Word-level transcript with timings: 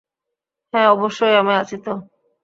হ্যাঁ, 0.73 0.89
অবশ্যই, 0.89 1.35
আমি 1.35 1.53
আছি 1.53 1.75
তো। 1.77 1.93